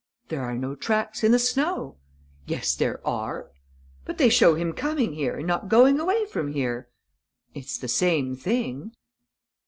"There 0.29 0.41
are 0.41 0.55
no 0.55 0.73
tracks 0.73 1.23
in 1.23 1.31
the 1.31 1.37
snow." 1.37 1.97
"Yes, 2.47 2.73
there 2.73 3.05
are." 3.07 3.51
"But 4.03 4.17
they 4.17 4.29
show 4.29 4.55
him 4.55 4.73
coming 4.73 5.13
here 5.13 5.35
and 5.37 5.45
not 5.45 5.69
going 5.69 5.99
away 5.99 6.25
from 6.25 6.53
here." 6.53 6.89
"It's 7.53 7.77
the 7.77 7.87
same 7.87 8.35
thing." 8.35 8.93